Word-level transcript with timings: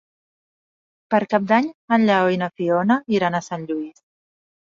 Per 1.13 1.19
Cap 1.33 1.43
d'Any 1.51 1.67
en 1.97 2.05
Lleó 2.11 2.31
i 2.37 2.39
na 2.43 2.47
Fiona 2.61 2.97
iran 3.19 3.37
a 3.37 3.43
Sant 3.49 3.69
Lluís. 3.73 4.03